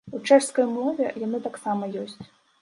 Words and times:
У 0.17 0.19
чэшскай 0.27 0.65
мове 0.77 1.11
яны 1.25 1.43
таксама 1.45 1.91
ёсць. 2.07 2.21